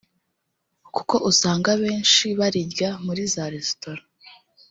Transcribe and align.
kuko 0.95 1.15
usanga 1.31 1.67
abenshi 1.75 2.25
barirya 2.39 2.89
muri 3.05 3.21
za 3.33 3.45
resitora 3.53 4.01